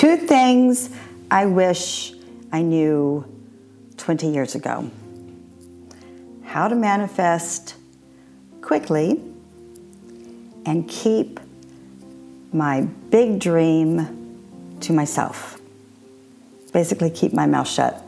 Two 0.00 0.16
things 0.16 0.88
I 1.30 1.44
wish 1.44 2.14
I 2.50 2.62
knew 2.62 3.22
20 3.98 4.28
years 4.28 4.54
ago 4.54 4.90
how 6.42 6.68
to 6.68 6.74
manifest 6.74 7.74
quickly 8.62 9.20
and 10.64 10.88
keep 10.88 11.38
my 12.50 12.80
big 13.10 13.40
dream 13.40 14.78
to 14.80 14.94
myself. 14.94 15.60
Basically, 16.72 17.10
keep 17.10 17.34
my 17.34 17.44
mouth 17.44 17.68
shut. 17.68 18.02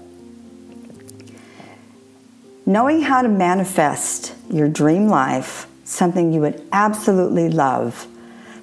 Knowing 2.64 3.02
how 3.02 3.20
to 3.20 3.28
manifest 3.28 4.34
your 4.48 4.66
dream 4.66 5.08
life, 5.08 5.66
something 5.84 6.32
you 6.32 6.40
would 6.40 6.66
absolutely 6.72 7.50
love, 7.50 8.06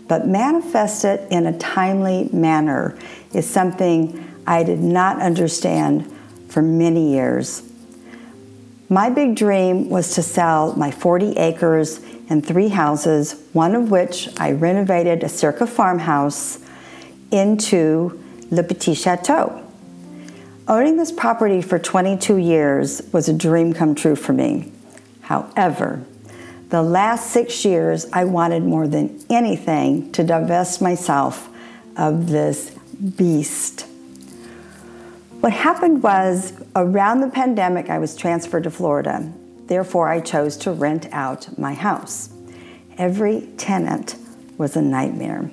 but 0.09 0.27
manifest 0.27 1.05
it 1.05 1.25
in 1.31 1.45
a 1.45 1.57
timely 1.57 2.27
manner 2.33 2.97
is 3.31 3.47
something 3.47 4.27
I 4.45 4.63
did 4.63 4.79
not 4.79 5.21
understand 5.21 6.11
for 6.49 6.61
many 6.61 7.13
years. 7.13 7.61
My 8.89 9.11
big 9.11 9.35
dream 9.35 9.87
was 9.87 10.15
to 10.15 10.23
sell 10.23 10.75
my 10.75 10.89
40 10.89 11.37
acres 11.37 12.01
and 12.27 12.43
three 12.43 12.69
houses, 12.69 13.39
one 13.53 13.75
of 13.75 13.91
which 13.91 14.27
I 14.39 14.51
renovated 14.51 15.23
a 15.23 15.29
circa 15.29 15.67
farmhouse 15.67 16.57
into 17.29 18.19
Le 18.49 18.63
Petit 18.63 18.95
Chateau. 18.95 19.63
Owning 20.67 20.97
this 20.97 21.11
property 21.11 21.61
for 21.61 21.77
22 21.77 22.37
years 22.37 23.03
was 23.13 23.29
a 23.29 23.33
dream 23.33 23.73
come 23.73 23.93
true 23.93 24.15
for 24.15 24.33
me. 24.33 24.71
However, 25.21 26.03
the 26.69 26.83
last 26.83 27.31
six 27.31 27.65
years, 27.65 28.05
I 28.13 28.25
wanted 28.25 28.63
more 28.63 28.87
than 28.87 29.23
anything 29.29 30.11
to 30.11 30.23
divest 30.23 30.81
myself 30.81 31.49
of 31.97 32.27
this 32.27 32.71
beast. 33.17 33.87
What 35.39 35.51
happened 35.51 36.03
was 36.03 36.53
around 36.75 37.21
the 37.21 37.29
pandemic, 37.29 37.89
I 37.89 37.97
was 37.97 38.15
transferred 38.15 38.63
to 38.63 38.71
Florida. 38.71 39.31
Therefore, 39.65 40.09
I 40.09 40.19
chose 40.19 40.57
to 40.57 40.71
rent 40.71 41.07
out 41.11 41.57
my 41.57 41.73
house. 41.73 42.29
Every 42.97 43.47
tenant 43.57 44.15
was 44.57 44.75
a 44.75 44.81
nightmare. 44.81 45.49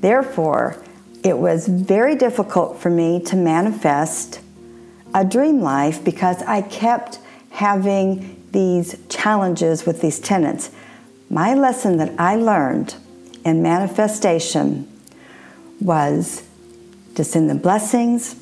Therefore, 0.00 0.82
it 1.22 1.38
was 1.38 1.68
very 1.68 2.16
difficult 2.16 2.80
for 2.80 2.90
me 2.90 3.20
to 3.24 3.36
manifest 3.36 4.40
a 5.14 5.24
dream 5.24 5.60
life 5.60 6.04
because 6.04 6.42
I 6.42 6.62
kept 6.62 7.20
having 7.50 8.43
these 8.54 8.96
challenges 9.10 9.84
with 9.84 10.00
these 10.00 10.18
tenants. 10.18 10.70
My 11.28 11.52
lesson 11.52 11.98
that 11.98 12.12
I 12.18 12.36
learned 12.36 12.94
in 13.44 13.62
manifestation 13.62 14.90
was 15.80 16.44
to 17.16 17.24
send 17.24 17.50
them 17.50 17.58
blessings, 17.58 18.36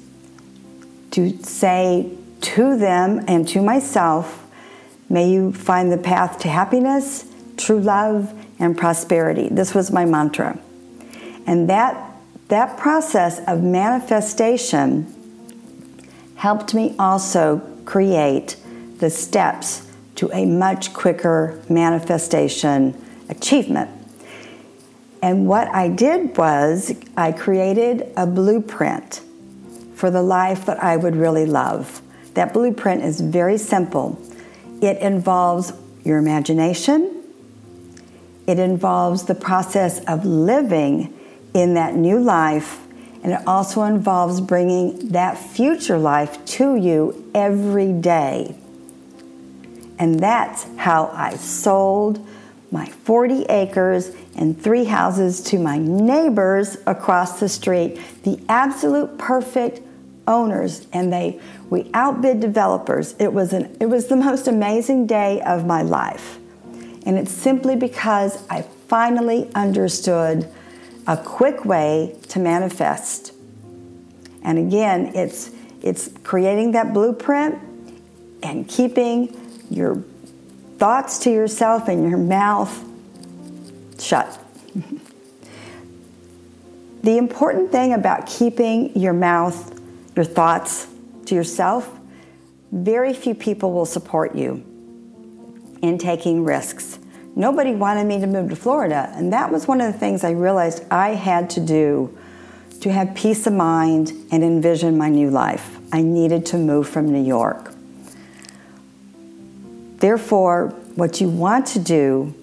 to 1.10 1.36
say 1.42 2.16
to 2.42 2.78
them 2.78 3.24
and 3.27 3.48
to 3.48 3.60
myself, 3.60 4.46
may 5.08 5.28
you 5.28 5.52
find 5.52 5.90
the 5.90 5.98
path 5.98 6.38
to 6.40 6.48
happiness, 6.48 7.27
true 7.56 7.80
love, 7.80 8.33
and 8.58 8.78
prosperity. 8.78 9.48
This 9.50 9.74
was 9.74 9.90
my 9.90 10.05
mantra. 10.05 10.58
And 11.46 11.68
that 11.68 12.10
that 12.48 12.77
process 12.77 13.40
of 13.46 13.62
manifestation 13.62 15.06
helped 16.36 16.74
me 16.74 16.94
also 16.98 17.62
create 17.86 18.56
the 18.98 19.08
steps 19.08 19.91
to 20.16 20.30
a 20.32 20.44
much 20.44 20.92
quicker 20.92 21.60
manifestation 21.68 22.94
achievement. 23.28 23.91
And 25.22 25.46
what 25.46 25.68
I 25.68 25.88
did 25.88 26.36
was 26.36 26.92
I 27.16 27.32
created 27.32 28.12
a 28.16 28.27
blueprint 28.27 29.22
for 29.94 30.10
the 30.10 30.22
life 30.22 30.66
that 30.66 30.83
I 30.83 30.96
would 30.96 31.14
really 31.14 31.46
love. 31.46 32.02
That 32.34 32.52
blueprint 32.52 33.05
is 33.05 33.20
very 33.20 33.56
simple. 33.56 34.20
It 34.80 34.98
involves 34.98 35.73
your 36.05 36.18
imagination, 36.18 37.23
it 38.48 38.58
involves 38.58 39.23
the 39.24 39.36
process 39.36 40.00
of 40.06 40.24
living 40.24 41.17
in 41.55 41.74
that 41.74 41.94
new 41.94 42.18
life, 42.18 42.80
and 43.23 43.33
it 43.33 43.46
also 43.46 43.83
involves 43.83 44.40
bringing 44.40 45.11
that 45.11 45.39
future 45.39 45.98
life 45.98 46.44
to 46.46 46.74
you 46.74 47.30
every 47.33 47.92
day. 47.92 48.56
And 50.02 50.18
that's 50.18 50.67
how 50.79 51.13
I 51.14 51.36
sold 51.36 52.27
my 52.73 52.86
40 52.86 53.45
acres 53.45 54.11
and 54.35 54.61
three 54.61 54.83
houses 54.83 55.40
to 55.45 55.61
my 55.61 55.79
neighbors 55.79 56.77
across 56.89 57.39
the 57.39 57.48
street, 57.48 58.01
the 58.24 58.41
absolute 58.48 59.17
perfect 59.17 59.80
owners, 60.27 60.89
and 60.92 61.12
they 61.12 61.41
we 61.70 61.89
outbid 61.95 62.41
developers. 62.41 63.14
It 63.20 63.33
was 63.33 63.52
an 63.52 63.77
it 63.79 63.86
was 63.86 64.08
the 64.08 64.17
most 64.17 64.48
amazing 64.48 65.07
day 65.07 65.41
of 65.42 65.67
my 65.67 65.83
life. 65.83 66.41
And 67.07 67.17
it's 67.17 67.30
simply 67.30 67.77
because 67.77 68.45
I 68.51 68.62
finally 68.89 69.52
understood 69.55 70.48
a 71.07 71.17
quick 71.17 71.64
way 71.64 72.17
to 72.30 72.41
manifest. 72.41 73.35
And 74.42 74.58
again, 74.58 75.12
it's 75.14 75.52
it's 75.80 76.11
creating 76.24 76.73
that 76.73 76.92
blueprint 76.92 77.61
and 78.42 78.67
keeping 78.67 79.39
your 79.72 80.02
thoughts 80.78 81.18
to 81.20 81.30
yourself 81.30 81.88
and 81.88 82.08
your 82.08 82.18
mouth 82.18 82.84
shut. 83.98 84.38
the 87.02 87.18
important 87.18 87.70
thing 87.70 87.92
about 87.92 88.27
keeping 88.27 88.98
your 88.98 89.12
mouth, 89.12 89.80
your 90.16 90.24
thoughts 90.24 90.88
to 91.27 91.34
yourself, 91.34 91.90
very 92.70 93.12
few 93.12 93.34
people 93.34 93.72
will 93.72 93.86
support 93.86 94.34
you 94.34 94.64
in 95.82 95.98
taking 95.98 96.44
risks. 96.44 96.98
Nobody 97.34 97.74
wanted 97.74 98.06
me 98.06 98.20
to 98.20 98.27
move 98.27 98.50
to 98.50 98.56
Florida, 98.56 99.11
and 99.14 99.32
that 99.32 99.50
was 99.50 99.66
one 99.66 99.80
of 99.80 99.92
the 99.92 99.98
things 99.98 100.24
I 100.24 100.32
realized 100.32 100.84
I 100.90 101.11
had 101.11 101.50
to 101.50 101.61
do 101.61 102.16
to 102.80 102.92
have 102.92 103.14
peace 103.14 103.46
of 103.46 103.52
mind 103.52 104.12
and 104.32 104.42
envision 104.42 104.98
my 104.98 105.08
new 105.08 105.30
life. 105.30 105.78
I 105.92 106.02
needed 106.02 106.44
to 106.46 106.58
move 106.58 106.88
from 106.88 107.12
New 107.12 107.22
York. 107.22 107.72
Therefore, 110.02 110.70
what 110.96 111.20
you 111.20 111.29
want 111.29 111.64
to 111.68 111.79
do 111.79 112.35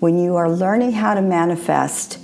when 0.00 0.18
you 0.18 0.34
are 0.34 0.50
learning 0.50 0.90
how 0.90 1.14
to 1.14 1.22
manifest, 1.22 2.18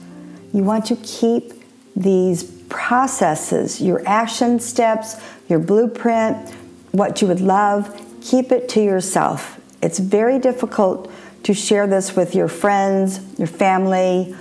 you 0.52 0.64
want 0.64 0.86
to 0.86 0.96
keep 0.96 1.52
these 1.94 2.42
processes, 2.68 3.80
your 3.80 4.02
action 4.04 4.58
steps, 4.58 5.14
your 5.48 5.60
blueprint, 5.60 6.50
what 6.90 7.22
you 7.22 7.28
would 7.28 7.40
love, 7.40 7.88
keep 8.20 8.50
it 8.50 8.68
to 8.70 8.82
yourself. 8.82 9.60
It's 9.80 10.00
very 10.00 10.40
difficult 10.40 11.08
to 11.44 11.54
share 11.54 11.86
this 11.86 12.16
with 12.16 12.34
your 12.34 12.48
friends, 12.48 13.20
your 13.38 13.46
family, 13.46 14.34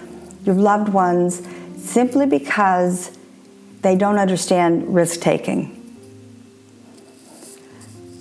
your 0.45 0.55
loved 0.55 0.89
ones, 0.89 1.47
simply 1.77 2.25
because 2.25 3.15
they 3.83 3.95
don't 3.95 4.17
understand 4.17 4.95
risk 4.95 5.19
taking. 5.19 5.79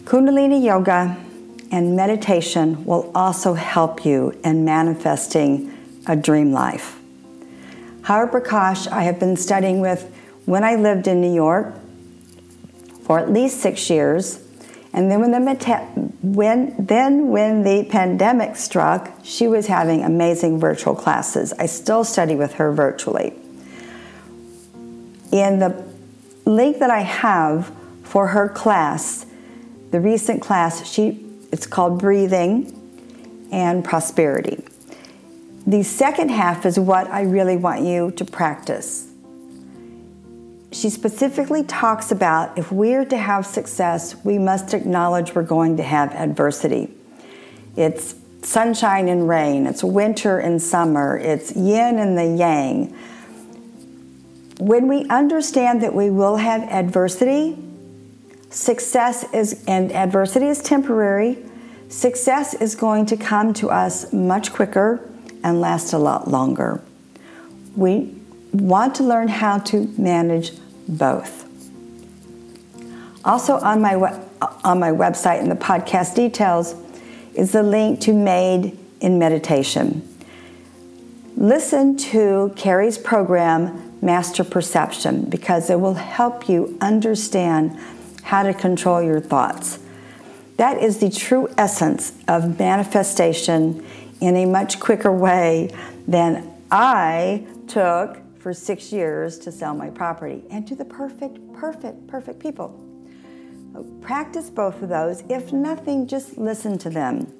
Kundalini 0.05 0.62
Yoga 0.62 1.17
and 1.72 1.97
meditation 1.97 2.84
will 2.84 3.10
also 3.15 3.55
help 3.55 4.05
you 4.05 4.38
in 4.44 4.65
manifesting 4.65 5.72
a 6.06 6.15
dream 6.15 6.53
life. 6.53 7.00
Howard 8.03 8.31
Prakash, 8.31 8.87
I 8.87 9.05
have 9.05 9.19
been 9.19 9.37
studying 9.37 9.81
with 9.81 10.15
when 10.44 10.65
I 10.65 10.75
lived 10.75 11.09
in 11.09 11.22
New 11.22 11.33
York 11.33 11.75
for 13.05 13.19
at 13.19 13.33
least 13.33 13.60
six 13.60 13.88
years. 13.88 14.38
And 14.93 15.10
then 15.10 15.21
when 15.21 15.31
the 15.31 15.78
when 16.21 16.75
then 16.78 17.28
when 17.28 17.62
the 17.62 17.84
pandemic 17.84 18.56
struck, 18.56 19.10
she 19.22 19.47
was 19.47 19.66
having 19.66 20.04
amazing 20.04 20.60
virtual 20.60 20.94
classes. 20.94 21.54
I 21.54 21.65
still 21.65 22.04
study 22.04 22.34
with 22.34 22.54
her 22.54 22.71
virtually. 22.72 23.33
In 25.33 25.60
the 25.60 25.83
link 26.45 26.78
that 26.80 26.91
I 26.91 27.01
have 27.01 27.72
for 28.03 28.28
her 28.28 28.51
class, 28.51 29.24
the 29.92 30.01
recent 30.01 30.42
class, 30.42 30.86
she 30.86 31.32
it's 31.53 31.66
called 31.66 32.01
breathing 32.01 33.49
and 33.53 33.84
prosperity. 33.84 34.65
The 35.66 35.84
second 35.84 36.31
half 36.31 36.66
is 36.66 36.78
what 36.78 37.07
I 37.09 37.22
really 37.22 37.57
want 37.57 37.83
you 37.83 38.10
to 38.13 38.25
practice 38.25 39.13
she 40.72 40.89
specifically 40.89 41.63
talks 41.65 42.10
about 42.10 42.57
if 42.59 42.72
we're 42.72 43.04
to 43.04 43.16
have 43.16 43.47
success, 43.47 44.16
we 44.25 44.39
must 44.39 44.72
acknowledge 44.72 45.34
we're 45.34 45.43
going 45.43 45.77
to 45.77 45.83
have 45.83 46.13
adversity. 46.13 46.91
It's 47.77 48.15
sunshine 48.43 49.09
and 49.09 49.28
rain, 49.28 49.66
it's 49.66 49.84
winter 49.84 50.39
and 50.39 50.60
summer, 50.60 51.19
it's 51.19 51.55
yin 51.55 51.98
and 51.98 52.16
the 52.19 52.27
yang. 52.27 52.97
When 54.59 54.89
we 54.89 55.07
understand 55.09 55.83
that 55.83 55.95
we 55.95 56.10
will 56.10 56.37
have 56.37 56.63
adversity, 56.63 57.59
success 58.53 59.25
is, 59.33 59.65
and 59.66 59.93
adversity 59.93 60.47
is 60.47 60.60
temporary, 60.60 61.39
success 61.89 62.54
is 62.54 62.75
going 62.75 63.07
to 63.07 63.16
come 63.16 63.53
to 63.54 63.71
us 63.71 64.13
much 64.13 64.53
quicker 64.53 65.01
and 65.43 65.60
last 65.60 65.93
a 65.93 65.99
lot 65.99 66.28
longer. 66.28 66.81
We 67.75 68.15
want 68.53 68.95
to 68.97 69.03
learn 69.03 69.28
how 69.28 69.59
to 69.59 69.87
manage 69.99 70.53
both. 70.89 71.49
Also 73.25 73.54
on 73.59 73.81
my 73.81 73.95
on 74.65 74.81
my 74.81 74.91
website 74.91 75.41
in 75.41 75.48
the 75.48 75.55
podcast 75.55 76.16
details 76.16 76.75
is 77.34 77.53
the 77.53 77.63
link 77.63 78.01
to 78.01 78.13
Made 78.13 78.77
in 79.01 79.19
Meditation. 79.19 80.09
Listen 81.37 81.97
to 81.97 82.53
Carrie's 82.57 82.98
program 82.98 83.97
Master 84.03 84.43
Perception 84.43 85.31
because 85.31 85.71
it 85.71 85.81
will 85.81 85.95
help 85.95 86.48
you 86.48 86.77
understand 86.81 87.78
how 88.22 88.42
to 88.42 88.54
control 88.54 89.03
your 89.03 89.21
thoughts. 89.21 89.78
That 90.57 90.83
is 90.83 90.98
the 90.98 91.10
true 91.10 91.48
essence 91.59 92.13
of 92.28 92.59
manifestation 92.59 93.84
in 94.21 94.36
a 94.36 94.47
much 94.47 94.78
quicker 94.78 95.10
way 95.10 95.74
than 96.07 96.54
I 96.71 97.47
took 97.66 98.19
for 98.39 98.53
six 98.53 98.92
years 98.92 99.39
to 99.41 99.53
sell 99.53 99.74
my 99.74 99.91
property 99.91 100.42
and 100.51 100.66
to 100.69 100.74
the 100.74 100.84
perfect, 100.84 101.39
perfect, 101.54 102.07
perfect 102.07 102.39
people. 102.39 102.78
Practice 104.01 104.51
both 104.51 104.83
of 104.83 104.89
those. 104.89 105.22
If 105.28 105.53
nothing, 105.53 106.07
just 106.07 106.36
listen 106.36 106.78
to 106.78 106.91
them. 106.91 107.33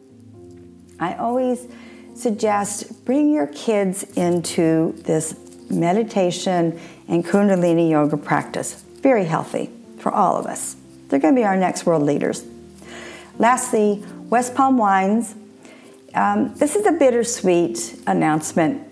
I 0.99 1.14
always 1.14 1.69
suggest 2.14 3.05
bring 3.05 3.32
your 3.32 3.49
kids 3.49 4.05
into 4.17 4.94
this 4.99 5.37
meditation 5.69 6.81
and 7.08 7.25
Kundalini 7.25 7.90
yoga 7.90 8.17
practice. 8.17 8.82
Very 9.00 9.25
healthy 9.25 9.70
for 10.02 10.12
all 10.12 10.37
of 10.37 10.46
us. 10.46 10.76
They're 11.08 11.20
going 11.20 11.34
to 11.34 11.40
be 11.40 11.44
our 11.44 11.56
next 11.56 11.87
world 11.87 12.02
leaders. 12.02 12.44
Lastly, 13.38 14.04
West 14.28 14.54
Palm 14.54 14.76
Wines. 14.76 15.34
Um, 16.14 16.54
this 16.56 16.76
is 16.76 16.87
a 16.87 16.93
bittersweet 16.93 18.00
announcement. 18.06 18.87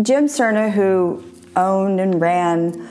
Jim 0.00 0.26
Cerna, 0.26 0.70
who 0.70 1.22
owned 1.56 2.00
and 2.00 2.20
ran 2.20 2.88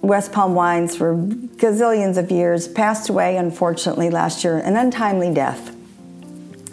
West 0.00 0.32
Palm 0.32 0.54
Wines 0.54 0.96
for 0.96 1.14
gazillions 1.16 2.16
of 2.16 2.30
years, 2.30 2.66
passed 2.66 3.08
away 3.08 3.36
unfortunately 3.36 4.10
last 4.10 4.42
year, 4.42 4.58
an 4.58 4.76
untimely 4.76 5.32
death. 5.32 5.74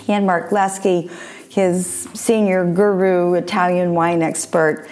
He 0.02 0.14
and 0.14 0.26
Mark 0.26 0.52
Lasky, 0.52 1.10
his 1.50 2.08
senior 2.14 2.66
guru, 2.66 3.34
Italian 3.34 3.94
wine 3.94 4.22
expert, 4.22 4.88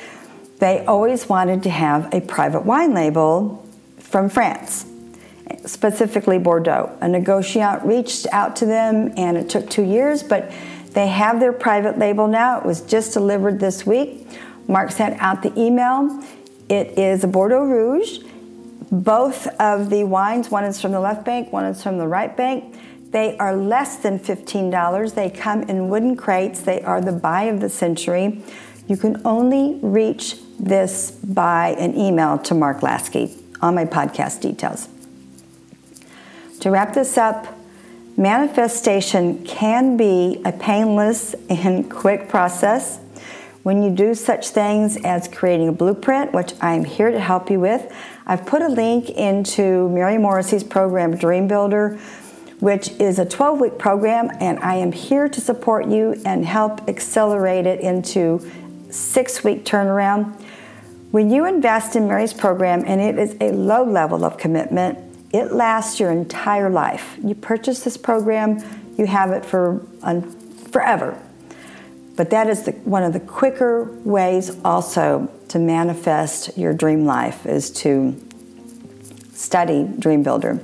they 0.59 0.86
always 0.86 1.27
wanted 1.27 1.63
to 1.63 1.69
have 1.69 2.13
a 2.13 2.21
private 2.21 2.65
wine 2.65 2.94
label 2.94 3.68
from 4.12 4.30
France, 4.30 4.86
specifically 5.66 6.38
Bordeaux. 6.38 6.96
A 7.02 7.08
negotiant 7.08 7.84
reached 7.86 8.28
out 8.31 8.58
to 8.58 8.66
them 8.66 9.13
and 9.16 9.38
it 9.38 9.50
took 9.50 9.69
two 9.69 9.84
years, 9.84 10.22
but 10.22 10.52
they 10.92 11.08
have 11.08 11.40
their 11.40 11.54
private 11.54 11.98
label 11.98 12.28
now. 12.28 12.60
It 12.60 12.66
was 12.66 12.81
just 12.81 13.13
delivered 13.13 13.60
this 13.60 13.86
week. 13.86 14.28
Mark 14.68 14.92
sent 14.92 15.19
out 15.22 15.42
the 15.42 15.58
email. 15.60 16.24
It 16.68 16.98
is 17.00 17.24
a 17.24 17.28
Bordeaux 17.28 17.63
Rouge. 17.63 18.19
Both 18.92 19.48
of 19.60 19.90
the 19.90 20.04
wines, 20.04 20.52
one 20.52 20.66
is 20.66 20.81
from 20.81 20.92
the 20.92 21.00
left 21.00 21.24
bank, 21.24 21.54
one 21.54 21.64
is 21.64 21.81
from 21.81 21.98
the 21.98 22.07
right 22.07 22.36
bank. 22.36 22.75
They 23.12 23.38
are 23.38 23.56
less 23.56 23.98
than 23.98 24.19
$15. 24.19 25.16
They 25.16 25.30
come 25.30 25.64
in 25.64 25.88
wooden 25.88 26.18
crates. 26.18 26.62
They 26.62 26.81
are 26.81 27.00
the 27.00 27.14
buy 27.14 27.44
of 27.44 27.62
the 27.62 27.69
century. 27.69 28.42
You 28.88 28.98
can 28.98 29.22
only 29.25 29.80
reach 29.81 30.36
this 30.60 31.12
by 31.12 31.69
an 31.80 31.98
email 31.98 32.38
to 32.40 32.54
Mark 32.54 32.84
Lasky 32.84 33.38
on 33.62 33.75
my 33.75 33.86
podcast 33.86 34.42
details. 34.42 34.88
To 36.62 36.69
wrap 36.69 36.94
this 36.94 37.18
up, 37.18 37.58
manifestation 38.18 39.44
can 39.46 39.98
be 39.98 40.42
a 40.46 40.52
painless 40.52 41.34
and 41.50 41.90
quick 41.90 42.30
process. 42.30 43.00
When 43.63 43.84
you 43.84 43.92
do 43.92 44.16
such 44.16 44.50
things 44.50 44.98
as 45.04 45.28
creating 45.28 45.68
a 45.68 45.72
blueprint, 45.72 46.34
which 46.34 46.54
I'm 46.62 46.84
here 46.84 47.12
to 47.12 47.19
help 47.19 47.50
you 47.50 47.60
with, 47.60 47.94
I've 48.25 48.46
put 48.46 48.62
a 48.62 48.68
link 48.68 49.10
into 49.10 49.90
Mary 49.90 50.18
Morrissey's 50.18 50.64
program, 50.64 51.16
Dream 51.16 51.48
Builder, 51.48 52.00
which 52.60 52.90
is 53.00 53.18
a 53.18 53.25
12 53.25 53.60
week 53.60 53.78
program, 53.78 54.30
and 54.40 54.60
I 54.60 54.75
am 54.75 54.92
here 54.92 55.28
to 55.28 55.42
support 55.42 55.88
you 55.88 56.19
and 56.25 56.46
help 56.46 56.88
accelerate 56.88 57.66
it 57.66 57.80
into 57.81 58.40
six 58.92 59.44
week 59.44 59.66
turnaround. 59.66 60.40
When 61.12 61.30
you 61.30 61.46
invest 61.46 61.98
in 61.98 62.08
Mary's 62.08 62.34
program, 62.34 62.84
and 62.88 63.02
it 63.02 63.19
is 63.19 63.36
a 63.42 63.52
low 63.52 63.84
level 63.84 64.24
of 64.24 64.38
commitment, 64.38 64.98
it 65.34 65.52
lasts 65.52 66.00
your 66.00 66.10
entire 66.10 66.69
life. 66.69 67.18
You 67.22 67.36
purchase 67.36 67.84
this 67.84 67.98
program, 67.98 68.63
you 68.98 69.06
have 69.08 69.31
it 69.31 69.46
for 69.46 69.86
forever. 70.72 71.22
But 72.16 72.30
that 72.30 72.48
is 72.48 72.63
the, 72.63 72.72
one 72.72 73.04
of 73.04 73.12
the 73.12 73.19
quicker 73.19 73.92
ways 74.06 74.58
also 74.63 75.30
to 75.50 75.60
manifest 75.60 76.58
your 76.58 76.74
dream 76.74 77.06
life 77.06 77.46
is 77.46 77.72
to 77.72 78.16
study 79.34 79.90
Dream 80.00 80.24
Builder. 80.24 80.62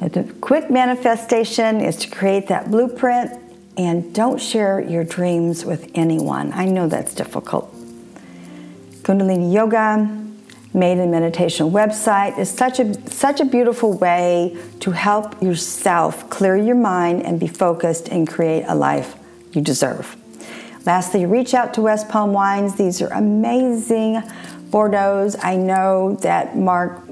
The 0.00 0.24
quick 0.42 0.70
manifestation 0.70 1.80
is 1.80 1.96
to 1.96 2.10
create 2.10 2.48
that 2.48 2.70
blueprint 2.70 3.32
and 3.78 4.14
don't 4.14 4.40
share 4.40 4.80
your 4.80 5.04
dreams 5.04 5.64
with 5.64 5.90
anyone. 5.94 6.52
I 6.52 6.66
know 6.66 6.86
that's 6.86 7.14
difficult. 7.14 7.74
Kundalini 9.10 9.52
Yoga, 9.52 10.08
Made 10.72 10.98
in 10.98 11.10
Meditation 11.10 11.72
website 11.72 12.38
is 12.38 12.48
such 12.48 12.78
a 12.78 12.94
such 13.10 13.40
a 13.40 13.44
beautiful 13.44 13.98
way 13.98 14.56
to 14.78 14.92
help 14.92 15.42
yourself 15.42 16.30
clear 16.30 16.56
your 16.56 16.76
mind 16.76 17.26
and 17.26 17.40
be 17.40 17.48
focused 17.48 18.06
and 18.06 18.28
create 18.28 18.62
a 18.68 18.74
life 18.76 19.16
you 19.50 19.62
deserve. 19.62 20.14
Lastly, 20.86 21.26
reach 21.26 21.54
out 21.54 21.74
to 21.74 21.80
West 21.80 22.08
Palm 22.08 22.32
Wines. 22.32 22.76
These 22.76 23.02
are 23.02 23.12
amazing 23.12 24.22
Bordeaux's. 24.70 25.36
I 25.42 25.56
know 25.56 26.14
that 26.22 26.56
Mark 26.56 27.02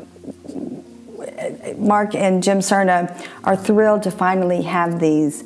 Mark 1.76 2.14
and 2.14 2.44
Jim 2.44 2.60
Cerna 2.60 3.10
are 3.42 3.56
thrilled 3.56 4.04
to 4.04 4.12
finally 4.12 4.62
have 4.62 5.00
these 5.00 5.42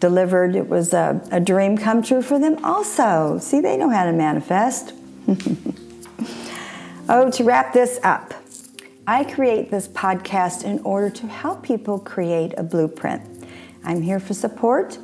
delivered. 0.00 0.56
It 0.56 0.68
was 0.68 0.92
a, 0.92 1.20
a 1.30 1.38
dream 1.38 1.78
come 1.78 2.02
true 2.02 2.20
for 2.20 2.40
them 2.40 2.64
also. 2.64 3.38
See, 3.38 3.60
they 3.60 3.76
know 3.76 3.90
how 3.90 4.06
to 4.06 4.12
manifest. 4.12 4.94
oh, 7.08 7.30
to 7.30 7.44
wrap 7.44 7.72
this 7.72 7.98
up, 8.02 8.34
I 9.06 9.24
create 9.24 9.70
this 9.70 9.88
podcast 9.88 10.64
in 10.64 10.78
order 10.80 11.10
to 11.10 11.26
help 11.26 11.62
people 11.62 11.98
create 11.98 12.54
a 12.56 12.62
blueprint. 12.62 13.22
I'm 13.84 14.02
here 14.02 14.20
for 14.20 14.34
support 14.34 14.98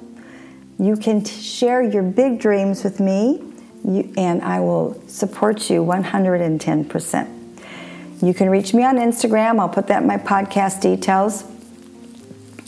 you 0.79 0.97
can 0.97 1.23
t- 1.23 1.43
share 1.43 1.83
your 1.83 2.05
big 2.05 2.39
dreams 2.39 2.85
with 2.85 3.01
me, 3.01 3.43
you, 3.85 4.13
and 4.17 4.43
I 4.43 4.61
will 4.61 5.01
support 5.09 5.69
you 5.69 5.85
110%. 5.85 7.29
You 8.23 8.35
can 8.35 8.49
reach 8.49 8.75
me 8.75 8.85
on 8.85 8.97
Instagram. 8.97 9.59
I'll 9.59 9.69
put 9.69 9.89
that 9.89 10.03
in 10.03 10.09
my 10.09 10.19
podcast 10.19 10.81
details. 10.81 11.43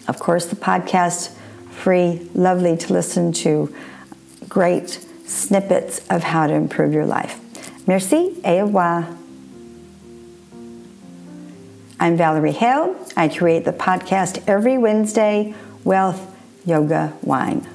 Of 0.09 0.19
course, 0.19 0.47
the 0.47 0.57
podcast 0.57 1.31
free, 1.71 2.29
lovely 2.35 2.77
to 2.77 2.93
listen 2.93 3.33
to, 3.33 3.73
great 4.49 5.07
snippets 5.31 6.01
of 6.11 6.23
how 6.23 6.47
to 6.47 6.53
improve 6.53 6.93
your 6.93 7.07
life. 7.07 7.39
Merci 7.87 8.37
et 8.45 8.61
au 8.61 8.67
revoir. 8.67 9.07
I'm 11.99 12.17
Valerie 12.17 12.53
Hale. 12.53 12.97
I 13.17 13.29
create 13.29 13.65
the 13.65 13.73
podcast 13.73 14.43
every 14.49 14.79
Wednesday, 14.79 15.55
Wealth, 15.85 16.35
Yoga, 16.65 17.13
Wine. 17.23 17.67